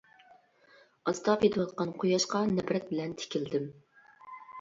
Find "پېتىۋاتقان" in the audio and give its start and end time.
1.43-1.91